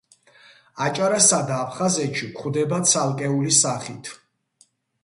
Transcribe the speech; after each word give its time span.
აჭარასა 0.85 1.39
და 1.51 1.59
აფხაზეთში 1.67 2.31
გვხვდება 2.33 2.81
ცალკეული 2.95 3.57
სახით. 3.61 4.13